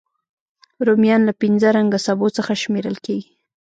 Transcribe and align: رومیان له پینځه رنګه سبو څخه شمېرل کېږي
رومیان 0.87 1.21
له 1.25 1.33
پینځه 1.41 1.67
رنګه 1.77 1.99
سبو 2.05 2.27
څخه 2.37 2.53
شمېرل 2.61 2.95
کېږي 3.05 3.31